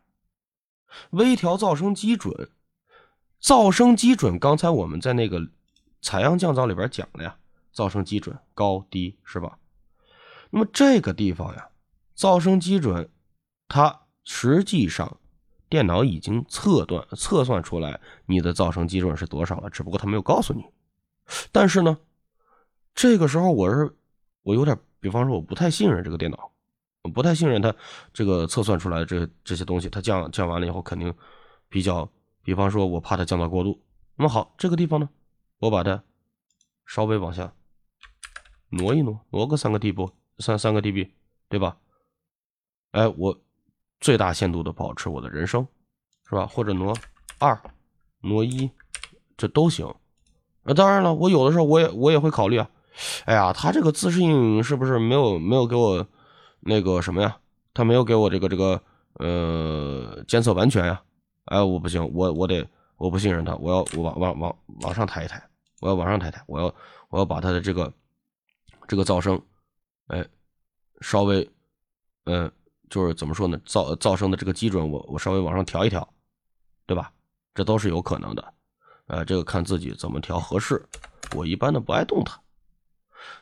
[1.11, 2.49] 微调噪声基准，
[3.41, 5.39] 噪声基准，刚才我们在那个
[6.01, 7.37] 采样降噪里边讲了呀，
[7.73, 9.57] 噪声基准高低是吧？
[10.49, 11.69] 那么这个地方呀，
[12.17, 13.09] 噪声基准，
[13.67, 15.17] 它实际上。
[15.69, 20.65] 电脑已经测断、测算出来你的噪声基准是多少了，只不过他没有告诉你。
[21.49, 21.97] 但是呢，
[22.93, 23.95] 这个时候我是
[24.43, 26.49] 我有点，比方说我不太信任这个电脑，
[27.01, 27.75] 我不太信任它
[28.13, 31.13] 这个测算出来的这这些东西，它降降完了以后肯定
[31.67, 32.09] 比较，
[32.41, 33.83] 比方说我怕它降到过度。
[34.15, 35.09] 那么好，这个地方呢，
[35.57, 36.01] 我把它
[36.85, 37.53] 稍微往下
[38.69, 41.09] 挪一挪，挪个三个 dB，三三个 dB，
[41.49, 41.75] 对吧？
[42.91, 43.37] 哎，我。
[44.01, 45.67] 最大限度的保持我的人声，
[46.27, 46.47] 是吧？
[46.47, 46.91] 或者挪
[47.37, 47.55] 二、
[48.21, 48.67] 挪一，
[49.37, 49.93] 这都行。
[50.63, 52.67] 那当然了，我有的时候我也我也会考虑啊。
[53.25, 56.05] 哎呀，他这个自适应是不是没有没有给我
[56.59, 57.37] 那个什么呀？
[57.73, 58.81] 他没有给我这个这个
[59.13, 61.01] 呃监测完全呀？
[61.45, 65.41] 哎，我不行，我我得我不信任他，我要我往往往往上抬一抬，
[65.81, 66.73] 我要往上抬抬，我要
[67.09, 67.91] 我要把他的这个
[68.87, 69.41] 这个噪声，
[70.07, 70.25] 哎，
[71.01, 71.49] 稍微
[72.25, 72.51] 嗯。
[72.91, 73.57] 就是怎么说呢？
[73.65, 76.05] 噪噪声的这个基准，我我稍微往上调一调，
[76.85, 77.09] 对吧？
[77.55, 78.53] 这都是有可能的。
[79.07, 80.85] 呃，这个看自己怎么调合适。
[81.33, 82.37] 我一般的不爱动它。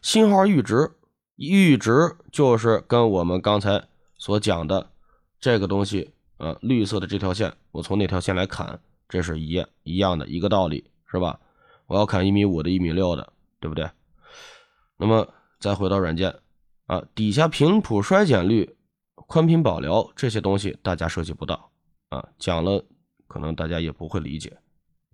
[0.01, 0.91] 信号阈值，
[1.37, 3.87] 阈值就是跟我们刚才
[4.17, 4.91] 所讲的
[5.39, 11.39] 这个东西，呃，绿色的这条线，我从那条线来砍，这是一样一样的一个道理，是吧？
[11.87, 13.89] 我要砍一米五的，一米六的，对不对？
[14.97, 15.27] 那么
[15.59, 16.35] 再回到软件
[16.85, 18.75] 啊，底下频谱衰减率。
[19.27, 21.71] 宽频保留这些东西大家涉及不到
[22.09, 22.83] 啊，讲了
[23.27, 24.57] 可能大家也不会理解，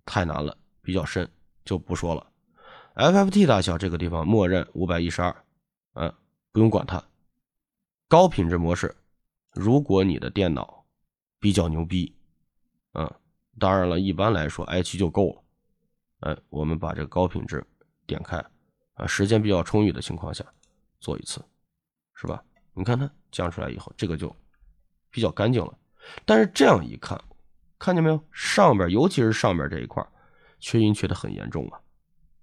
[0.06, 1.28] 太难了，比较深
[1.66, 2.26] 就不说了。
[2.96, 5.44] FFT 大小这个地方默认五百一十二，
[5.92, 6.14] 嗯，
[6.50, 7.02] 不用管它。
[8.08, 8.96] 高品质模式，
[9.52, 10.86] 如果你的电脑
[11.38, 12.16] 比较牛逼，
[12.94, 13.14] 嗯，
[13.58, 15.42] 当然了，一般来说 i 七就够了。
[16.20, 17.62] 哎，我们把这个高品质
[18.06, 18.42] 点开
[18.94, 20.42] 啊，时间比较充裕的情况下
[20.98, 21.44] 做一次，
[22.14, 22.42] 是吧？
[22.72, 24.34] 你看它降出来以后，这个就
[25.10, 25.78] 比较干净了。
[26.24, 27.22] 但是这样一看，
[27.78, 28.18] 看见没有？
[28.32, 30.02] 上边尤其是上边这一块
[30.60, 31.78] 缺音缺的很严重啊，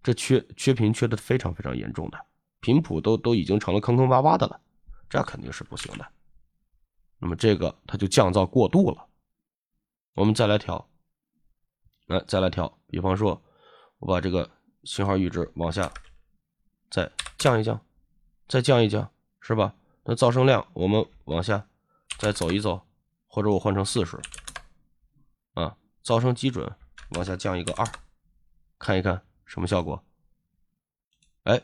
[0.04, 2.20] 这缺缺频缺的非常非常严重的，
[2.60, 4.60] 频谱都都已经成了坑坑洼洼的了，
[5.10, 6.06] 这肯定是不行的。
[7.20, 9.08] 那么这个它就降噪过度了。
[10.16, 10.90] 我们再来调，
[12.08, 13.42] 来再来调，比方说
[14.00, 14.52] 我把这个
[14.84, 15.90] 信号阈值往下
[16.92, 17.80] 再降一降，
[18.48, 19.74] 再降一降，是吧？
[20.04, 21.66] 那噪声量我们往下
[22.18, 22.82] 再走一走，
[23.26, 24.20] 或者我换成四十，
[25.54, 26.70] 啊，噪声基准
[27.12, 27.88] 往下降一个二，
[28.78, 30.04] 看一看什么效果？
[31.44, 31.62] 哎，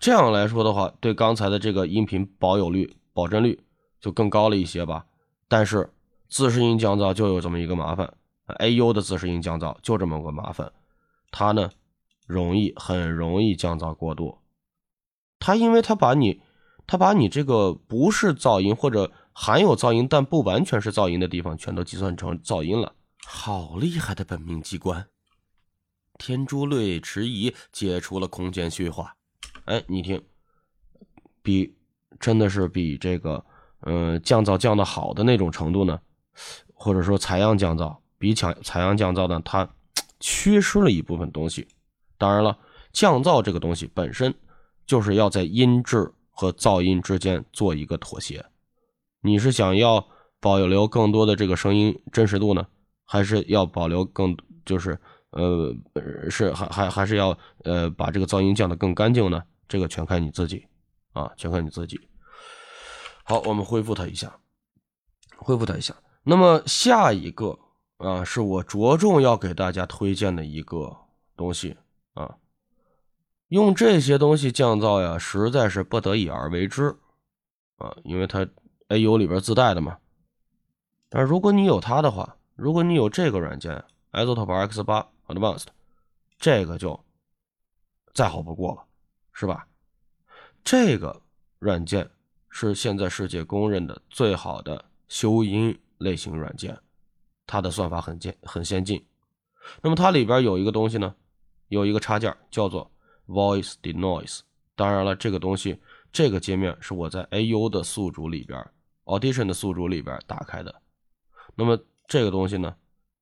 [0.00, 3.60] 这样来说的话，对刚才的这个音频保有率、保真率
[4.00, 5.06] 就更高了一些吧。
[5.48, 5.92] 但是
[6.28, 8.14] 自适应降噪就有这么一个麻烦
[8.58, 10.72] ，AU 的自适应降噪就这么个麻烦，
[11.30, 11.70] 它呢
[12.26, 14.38] 容易很容易降噪过度，
[15.38, 16.40] 它因为它把你。
[16.90, 22.94] 他把你这个不是噪音或者含有噪音但不完全是噪音的地方全都计算成噪音了，
[23.26, 25.06] 好厉害的本命机关！
[26.18, 29.14] 天珠类迟疑解除了空间虚化，
[29.64, 30.20] 哎，你听，
[31.42, 31.74] 比
[32.20, 33.42] 真的是比这个
[33.82, 35.98] 嗯降噪降的好的那种程度呢，
[36.74, 39.66] 或者说采样降噪比采采样降噪呢，它
[40.20, 41.66] 缺失了一部分东西。
[42.18, 42.58] 当然了，
[42.92, 44.34] 降噪这个东西本身
[44.84, 46.12] 就是要在音质。
[46.40, 48.46] 和噪音之间做一个妥协，
[49.22, 50.06] 你是想要
[50.38, 52.64] 保留更多的这个声音真实度呢，
[53.04, 54.96] 还是要保留更就是
[55.30, 55.74] 呃
[56.30, 59.42] 是还还还是要呃把这个噪音降得更干净呢？
[59.68, 60.66] 这个全看你自己
[61.12, 62.00] 啊，全看你自己。
[63.24, 64.38] 好，我们恢复它一下，
[65.36, 65.94] 恢复它一下。
[66.22, 67.58] 那么下一个
[67.98, 70.96] 啊，是我着重要给大家推荐的一个
[71.36, 71.76] 东西
[72.14, 72.36] 啊。
[73.48, 76.96] 用这些东西降噪呀，实在是不得已而为之，
[77.76, 78.46] 啊，因为它
[78.88, 79.98] AU 里边自带的嘛。
[81.10, 85.66] 但是如果你有它的话，如果你有这个软件 Isotope X 八 Advanced，
[86.38, 86.98] 这个就
[88.12, 88.84] 再好不过了，
[89.32, 89.66] 是吧？
[90.64, 91.22] 这个
[91.58, 92.10] 软件
[92.50, 96.78] 是现在世界公认的最好的修音类型软件，
[97.46, 99.06] 它的算法很先很先进。
[99.82, 101.14] 那么它里边有一个东西呢，
[101.68, 102.90] 有一个插件叫做
[103.26, 104.40] Voice Denoise。
[104.74, 105.80] 当然了，这个东西
[106.12, 108.58] 这个界面是我在 AU 的宿主里边
[109.04, 110.82] Audition 的宿主里边打开的。
[111.54, 112.76] 那么这个东西呢，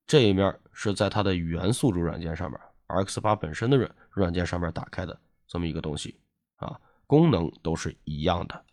[0.07, 6.17] 这一面是在它的语言宿主软件上面，R X 八本身的软软件上面打开的这么一个东西
[6.55, 8.63] 啊，功能都是一样的。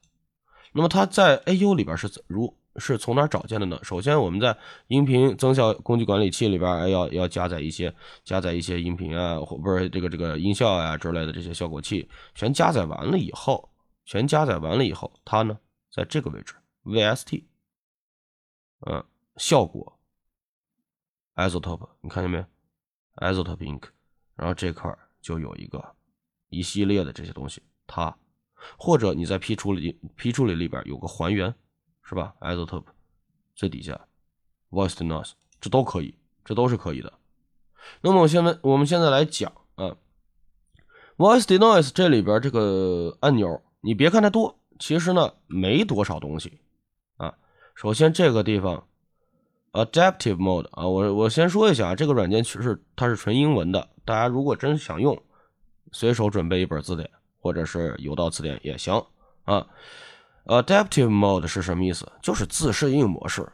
[0.73, 3.79] 那么它在 AU 里边是如是从哪找见的呢？
[3.83, 7.92] 首先我们在音频增效工具管理器里边，哎，要要加载一些
[8.23, 13.68] 加载一些音频啊，或不是这个这个音效啊之类的这些效果器，全加载完了以后，
[14.05, 15.59] 全加载完了以后，它呢
[15.92, 17.42] 在这个位置 VST，
[18.87, 19.05] 嗯。
[19.37, 19.94] 效果
[21.35, 22.44] ，Isotope，你看见没
[23.16, 23.85] ？Isotope Ink，
[24.35, 25.94] 然后这块就有一个
[26.49, 28.16] 一系列的这些东西，它
[28.77, 31.55] 或者你在 P 处理 P 处理里边有个还原，
[32.03, 32.87] 是吧？Isotope
[33.55, 34.09] 最底下
[34.70, 37.12] ，Voice Denoise，这都可以，这都是可以的。
[38.01, 39.97] 那么我现在我们现在来讲啊
[41.16, 46.61] ，Voice Noise 这里边这个按钮，你别看它多，其实呢没多少东西
[47.16, 47.37] 啊。
[47.75, 48.88] 首先这个地方。
[49.75, 55.21] Adaptive Mode 啊，我我先说一下啊这个软件其实它是纯英文的，大家如果真想用，
[55.91, 57.11] 随手准备一本字典
[57.41, 59.05] 或者是有道词典也行
[59.43, 59.67] 啊。
[60.45, 62.11] Adaptive Mode 是什么意思？
[62.23, 63.51] 就是自适应模式。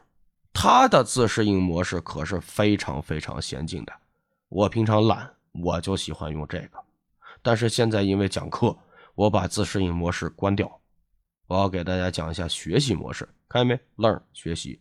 [0.53, 3.93] 它的自适应模式可是非常非常先进的。
[4.49, 5.27] 我平常懒，
[5.63, 6.79] 我就喜欢用这个。
[7.41, 8.77] 但是现在因为讲课，
[9.15, 10.79] 我把自适应模式关掉，
[11.47, 14.79] 我要给大家讲一下学习模式，看见没？Learn 学习。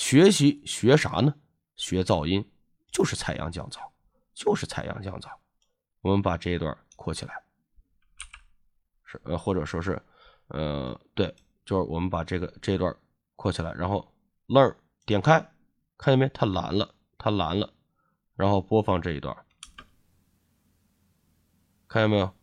[0.00, 1.34] 学习学啥呢？
[1.76, 2.42] 学噪音，
[2.90, 3.86] 就是采样降噪，
[4.32, 5.30] 就是采样降噪。
[6.00, 7.44] 我们把这一段扩起来，
[9.04, 10.02] 是呃，或者说是，
[10.48, 11.36] 呃，对，
[11.66, 12.96] 就是我们把这个这一段
[13.36, 14.10] 扩起来，然后
[14.46, 15.38] learn 点开，
[15.98, 16.26] 看见没？
[16.30, 17.70] 它蓝了，它蓝了，
[18.36, 19.36] 然后播放这一段，
[21.86, 22.34] 看见没有？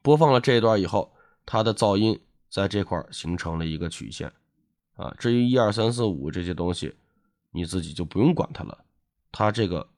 [0.00, 2.18] 播放了这一段以后，它的噪音。
[2.50, 4.30] 在这块形成了一个曲线，
[4.96, 6.92] 啊，至于一二三四五这些东西，
[7.52, 8.76] 你自己就不用管它了，
[9.30, 9.88] 它这个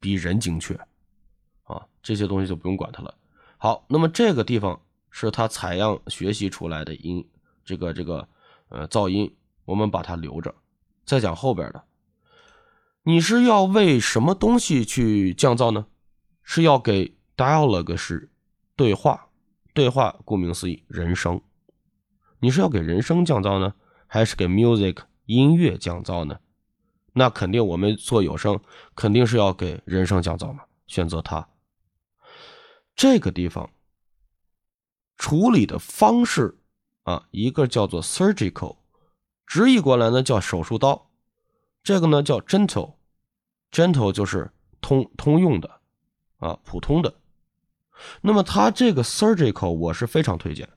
[0.00, 0.74] 比人精确，
[1.64, 3.14] 啊，这些东西就不用管它了。
[3.58, 7.28] 好，那么这个地方是它采样学习出来的音，
[7.62, 8.26] 这个这个
[8.70, 9.36] 呃噪音，
[9.66, 10.54] 我们把它留着。
[11.04, 11.84] 再讲后边的，
[13.02, 15.86] 你是要为什么东西去降噪呢？
[16.42, 18.30] 是要给 dialogue 是
[18.76, 19.28] 对话，
[19.74, 21.40] 对话顾名思义，人声。
[22.40, 23.74] 你是要给人声降噪呢，
[24.06, 26.38] 还是给 music 音乐降噪呢？
[27.12, 28.60] 那肯定我们做有声，
[28.94, 30.64] 肯定是要给人声降噪嘛。
[30.86, 31.48] 选择它，
[32.94, 33.70] 这个地方
[35.16, 36.58] 处理的方式
[37.04, 38.76] 啊，一个叫做 surgical，
[39.46, 41.10] 直译过来呢叫手术刀，
[41.82, 45.80] 这个呢叫 gentle，gentle 就是通通用的
[46.36, 47.14] 啊，普通的。
[48.20, 50.68] 那么它这个 surgical 我是非常推荐。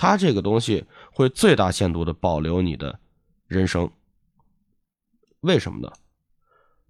[0.00, 3.00] 它这个东西会最大限度的保留你的
[3.48, 3.90] 人声，
[5.40, 5.92] 为什么呢？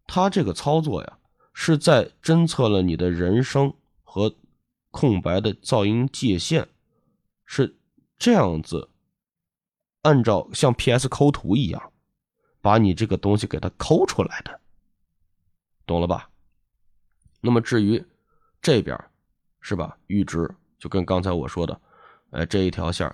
[0.07, 1.19] 它这个操作呀，
[1.55, 3.73] 是在侦测了你的人声
[4.05, 4.37] 和
[4.91, 6.69] 空白的噪音界限，
[7.47, 7.79] 是
[8.19, 8.91] 这样子，
[10.03, 11.91] 按照像 PS 抠图一样，
[12.61, 14.61] 把你这个东西给它抠出来的，
[15.87, 16.29] 懂了吧？
[17.41, 18.05] 那么至于
[18.61, 19.03] 这边
[19.63, 19.97] 是吧？
[20.09, 21.81] 阈值就跟刚才我说的。
[22.31, 23.11] 哎，这一条线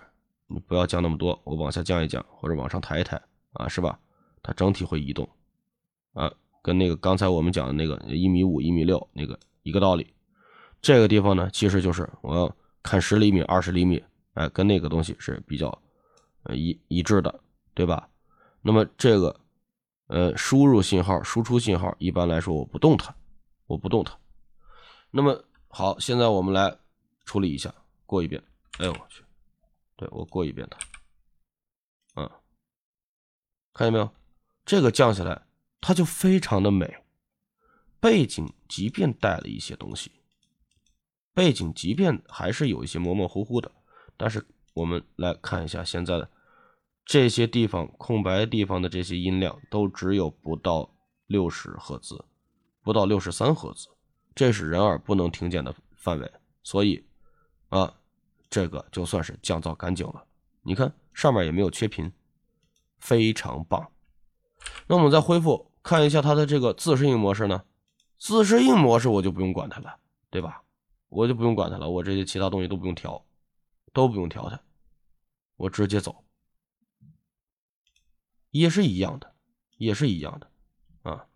[0.47, 3.21] 你不要降那么多，我往下降一降，或者往上抬一抬
[3.53, 3.99] 啊，是吧？
[4.43, 5.29] 它整体会移动
[6.13, 6.31] 啊，
[6.63, 10.07] 跟那个刚才我们讲的那个一米五、一米六那个一个道理。
[10.83, 14.03] 这个地方呢，其实就是我要看十厘米、二十厘米，
[14.35, 15.67] 哎，跟那个东西是比较
[16.43, 17.41] 呃一一致的，
[17.73, 18.07] 对吧？
[18.61, 19.35] 那么这个
[20.09, 23.15] 呃输入信号、输出信号，一般来说我不动它，
[23.67, 24.15] 我不动它。
[25.11, 26.77] 那么好，现在我们来
[27.25, 27.75] 处理一下，
[28.05, 28.43] 过一遍。
[28.79, 29.23] 哎呦我去！
[29.97, 30.79] 对我过一遍它，
[32.17, 32.31] 嗯，
[33.73, 34.11] 看见没有？
[34.65, 35.47] 这个降下来，
[35.81, 36.97] 它就非常的美。
[38.01, 40.11] 背景即便带了一些东西，
[41.33, 43.71] 背景即便还是有一些模模糊糊的，
[44.17, 46.29] 但是我们来看一下现在的
[47.05, 50.93] 这些地方空白地方的这些音量，都只有不到
[51.29, 52.25] 六十赫兹，
[52.83, 53.89] 不到六十三赫兹，
[54.35, 56.33] 这是人耳不能听见的范围。
[56.65, 57.07] 所以
[57.69, 58.01] 啊。
[58.55, 60.25] 这个就算是降噪干净了。
[60.63, 62.13] 你看上面也没有缺频，
[63.01, 63.91] 非常棒。
[64.87, 67.65] 那我们再恢复看一下它的这个自适应模式呢？
[68.17, 69.99] 自适应模式我就不用管它了，
[70.31, 70.63] 对吧？
[71.09, 73.27] 我就不用管它了，我这些其他东西都不用调，
[73.93, 74.61] 都不用调它，
[75.57, 76.25] 我直接走，
[78.51, 79.35] 也是一样的，
[79.79, 81.27] 也是一样的啊。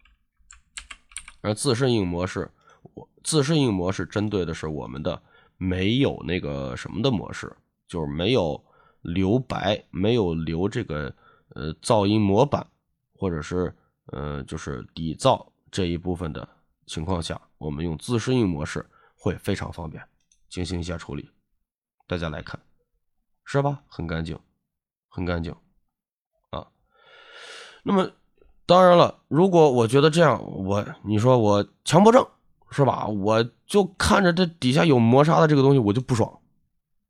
[1.40, 2.52] 而自适应模式，
[2.94, 5.20] 我自适应模式针对的是我们的
[5.58, 7.54] 没有那个什么的模式，
[7.86, 8.58] 就是没有
[9.02, 11.14] 留白，没有留这个
[11.50, 12.66] 呃噪音模板，
[13.14, 13.70] 或者是
[14.06, 16.48] 呃就是底噪这一部分的
[16.86, 20.02] 情况下，我们用自适应模式会非常方便
[20.48, 21.30] 进行一下处理。
[22.06, 22.58] 大家来看，
[23.44, 23.82] 是吧？
[23.86, 24.38] 很干净，
[25.08, 25.54] 很干净
[26.50, 26.66] 啊。
[27.82, 28.10] 那么。
[28.68, 32.28] 当然了，如果我觉得这样，我你说我强迫症
[32.70, 33.06] 是吧？
[33.06, 36.40] 我就看着这底下有磨砂的这个东西，我就不爽。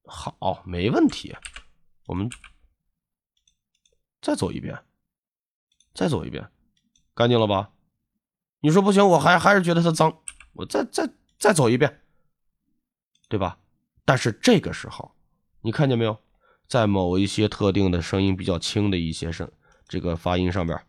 [0.05, 1.37] 好，没问题，
[2.07, 2.31] 我们
[4.21, 4.79] 再走一遍，
[5.95, 6.51] 再走一遍，
[7.15, 7.71] 干净了吧？
[8.61, 10.21] 你说不行，我还还是觉得它脏，
[10.53, 12.01] 我再再再走一遍，
[13.29, 13.59] 对吧？
[14.05, 15.15] 但是这个时候，
[15.61, 16.19] 你看见没有，
[16.67, 19.51] 在某一些特定的声音比较轻的一些声，
[19.87, 20.81] 这个发音上边。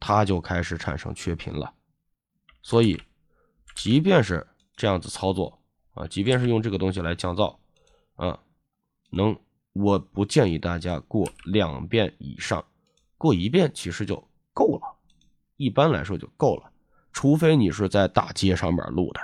[0.00, 1.74] 它就开始产生缺频了，
[2.62, 3.02] 所以，
[3.78, 5.56] 即便是这样子操作
[5.94, 7.56] 啊，即便是用这个东西来降噪
[8.16, 8.38] 啊，
[9.10, 9.38] 能，
[9.72, 12.64] 我不建议大家过两遍以上，
[13.16, 14.16] 过一遍其实就
[14.52, 14.96] 够了，
[15.56, 16.72] 一般来说就够了，
[17.12, 19.20] 除非你是在大街上面录的，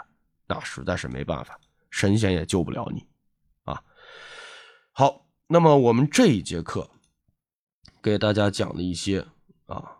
[0.46, 1.58] 那实在是没办法，
[1.90, 3.04] 神仙也救不了你
[3.64, 3.82] 啊。
[4.92, 6.88] 好，那么我们这一节课
[8.00, 9.26] 给大家讲了一些
[9.66, 9.98] 啊。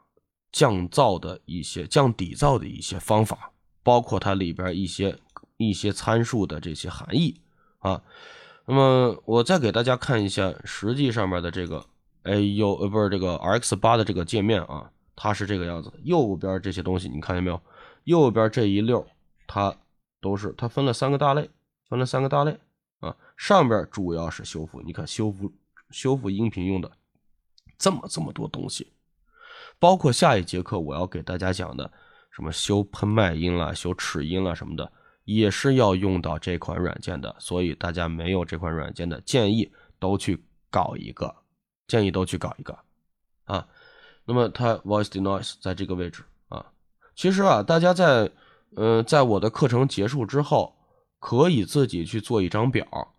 [0.53, 3.51] 降噪的一些降底噪的一些方法，
[3.85, 5.17] 包括它里边一些
[5.57, 7.41] 一些参数的这些含义
[7.79, 8.03] 啊。
[8.67, 11.87] 那么我再给大家看一下实际上面的这个
[12.23, 15.93] A U 呃不是这个 R X 八的这个界面啊，它是这个样子。
[16.03, 17.61] 右边这些东西你看见没有？
[18.05, 19.07] 右边这一溜
[19.47, 19.77] 它
[20.21, 21.51] 都是它分了三个大类，
[21.89, 22.59] 分了三个大类
[23.01, 23.15] 啊。
[23.37, 25.53] 上边主要是修复，你看修复
[25.91, 26.91] 修复音频用的
[27.77, 28.93] 这么这么多东西。
[29.79, 31.93] 包括下一节课我要给大家讲的，
[32.35, 34.91] 什么修喷麦音啦、修齿音啦什么的，
[35.25, 37.35] 也是要用到这款软件的。
[37.39, 39.71] 所以大家没有这款软件的，建议
[40.01, 41.33] 都去搞一个，
[41.87, 42.77] 建议都去搞一个
[43.45, 43.69] 啊。
[44.25, 46.67] 那么它 voice denoise 在这个位置啊，
[47.15, 48.29] 其实啊，大家在
[48.75, 50.75] 嗯，在我的课程结束之后，
[51.21, 53.14] 可以自己去做一张表。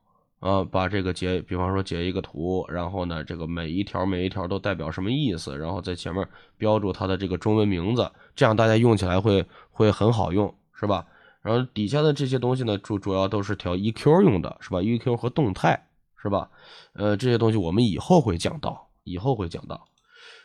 [0.46, 6.24] 啊，把这个截，比方说截一个图，然后呢，这个每一条每一条都代表什么意思，然后在前面
[6.56, 11.04] 标注它的这个中文名字，这样大家用起来会会很好用，是吧？
[11.42, 15.88] 然后底下的这些东西呢，主主要都是调 EQ 用的，是吧？EQ 和动态，
[16.22, 16.48] 是吧？
[16.94, 19.84] 呃，这些东西我们以后会讲到，以后会讲到。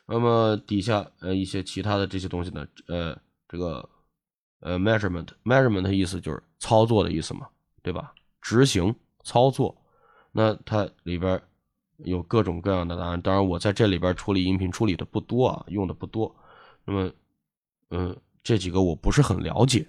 [0.07, 3.14] 那么底下呃一些其他的这些东西呢，呃，
[3.46, 3.86] 这个
[4.61, 7.46] 呃 measurement，measurement 的意思就是操作的意思嘛，
[7.82, 8.14] 对吧？
[8.40, 8.94] 执行
[9.24, 9.76] 操作。
[10.33, 11.41] 那它里边
[11.99, 16.35] 有各种各样的答案，当然我在这里边处理音频处理的不多啊，用的不多。
[16.85, 17.11] 那么，
[17.91, 19.87] 嗯，这几个我不是很了解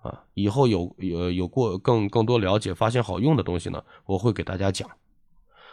[0.00, 4.88] 啊，以后有有有过更更多了解，发现好用的东西呢，我会给大家讲。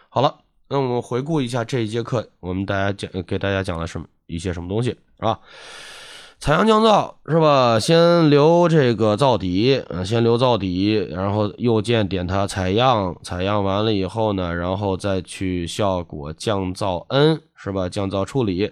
[0.09, 5.39] 好了，那我们回顾一下这一节课，我们大家讲给大家讲了什么一些什么东西，是吧？
[6.39, 7.79] 采样降噪是吧？
[7.79, 17.89] 先留这个噪底，嗯，先留噪底，然后右键点它采样，采样完了以后呢，然后再去效果降噪 N 是吧？
[17.89, 18.71] 降噪处理，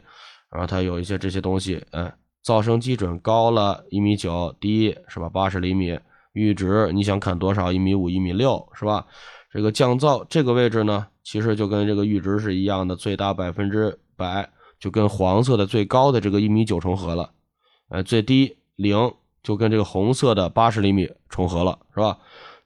[0.52, 2.12] 然后它有一些这些东西，嗯，
[2.46, 5.28] 噪声基准高了一米九，低是吧？
[5.28, 6.00] 八十厘米，
[6.34, 7.72] 阈值你想砍多少？
[7.74, 9.06] 一米五、一米六是吧？
[9.52, 14.48] 这个降噪这个位置呢，其实就跟这个阈值是一样的，最大百分之百，
[14.80, 17.32] 就跟黄色的最高的这个一米九重合了。
[17.90, 19.14] 呃，最低零
[19.44, 22.18] 就跟这个红色的八十厘米重合了，是吧？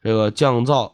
[0.01, 0.91] 这个降噪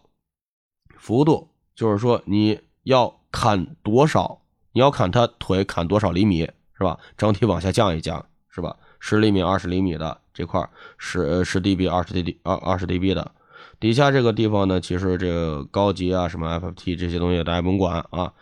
[0.97, 6.99] 幅度就是说你要砍多少，你要砍它腿砍多少厘米，是吧？
[7.15, 8.75] 整体往下降一降，是吧？
[8.99, 10.67] 十厘米、二十厘米的这块
[10.97, 13.31] 十十 dB、二十 dB、二二十 dB 的，
[13.79, 18.33] 底下这个地方呢，其实这个高级啊，什么 FFT 这些东西大家甭管啊。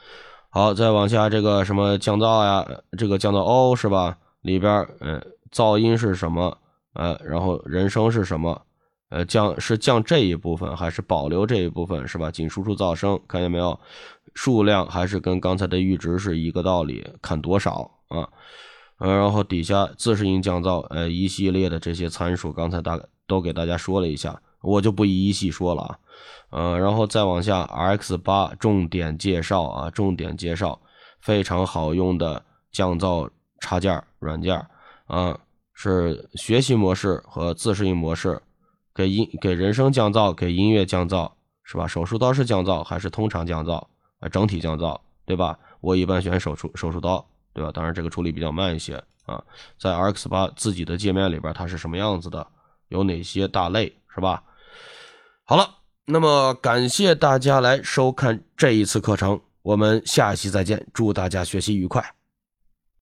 [0.50, 2.66] 好，再往下这个什么降噪呀，
[2.98, 4.18] 这个降噪 O 是吧？
[4.44, 5.20] 里边嗯。
[5.54, 6.58] 噪音是什么？
[6.94, 8.60] 呃，然后人声是什么？
[9.10, 12.08] 呃，降是降这一部分还是保留这一部分？
[12.08, 12.32] 是吧？
[12.32, 13.80] 仅输出噪声，看见没有？
[14.34, 18.28] 数量还是跟刚才的阈值是一个道理，看多少啊？
[18.98, 24.42] 呃，然后底下自适应降噪，呃，一系列的这些参数，刚才大都给大家说了一下。
[24.64, 26.00] 我就不一一细说了啊。
[26.50, 30.82] 呃，然后再往下，RX 八重点介绍啊，重点介绍
[31.22, 33.30] 非常好用的降噪
[33.60, 34.66] 插件儿软件
[35.06, 35.38] 啊，
[35.74, 38.42] 是学习模式和自适应模式，
[38.96, 41.32] 给音给人声降噪，给音乐降噪，
[41.64, 41.86] 是吧？
[41.86, 43.86] 手术刀式降噪还是通常降噪
[44.20, 44.30] 啊？
[44.30, 45.58] 整体降噪，对吧？
[45.82, 47.72] 我一般选手术手术刀，对吧？
[47.72, 48.96] 当然这个处理比较慢一些
[49.26, 49.44] 啊。
[49.78, 52.48] 在 RX 八自己的界面里边，它是什么样子的？
[52.88, 54.44] 有哪些大类，是吧？
[55.44, 55.78] 好了。
[56.06, 62.14] 那么感谢大家来收看这一次课程，我们下期再见，祝大家学习愉快。